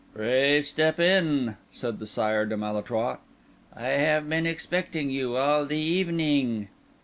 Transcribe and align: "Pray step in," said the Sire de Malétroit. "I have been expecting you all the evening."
"Pray 0.15 0.63
step 0.63 0.99
in," 0.99 1.57
said 1.69 1.99
the 1.99 2.07
Sire 2.07 2.47
de 2.47 2.55
Malétroit. 2.55 3.19
"I 3.75 3.83
have 3.83 4.27
been 4.27 4.47
expecting 4.47 5.11
you 5.11 5.35
all 5.37 5.63
the 5.67 5.77
evening." 5.77 6.69